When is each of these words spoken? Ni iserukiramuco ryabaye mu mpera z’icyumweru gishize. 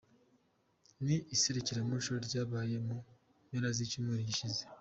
Ni 1.03 1.15
iserukiramuco 1.35 2.11
ryabaye 2.27 2.75
mu 2.87 2.97
mpera 3.45 3.67
z’icyumweru 3.75 4.21
gishize. 4.29 4.61